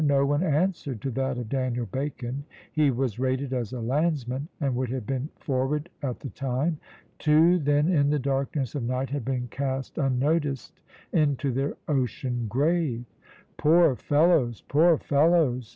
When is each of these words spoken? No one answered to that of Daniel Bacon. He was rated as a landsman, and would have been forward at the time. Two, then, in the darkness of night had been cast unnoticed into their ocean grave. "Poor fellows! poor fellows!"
No 0.03 0.25
one 0.25 0.41
answered 0.41 0.99
to 1.01 1.11
that 1.11 1.37
of 1.37 1.47
Daniel 1.47 1.85
Bacon. 1.85 2.43
He 2.71 2.89
was 2.89 3.19
rated 3.19 3.53
as 3.53 3.71
a 3.71 3.79
landsman, 3.81 4.47
and 4.59 4.75
would 4.75 4.89
have 4.89 5.05
been 5.05 5.29
forward 5.35 5.91
at 6.01 6.21
the 6.21 6.31
time. 6.31 6.79
Two, 7.19 7.59
then, 7.59 7.87
in 7.87 8.09
the 8.09 8.17
darkness 8.17 8.73
of 8.73 8.81
night 8.81 9.11
had 9.11 9.23
been 9.23 9.47
cast 9.49 9.99
unnoticed 9.99 10.81
into 11.13 11.51
their 11.51 11.75
ocean 11.87 12.47
grave. 12.49 13.05
"Poor 13.57 13.95
fellows! 13.95 14.63
poor 14.67 14.97
fellows!" 14.97 15.69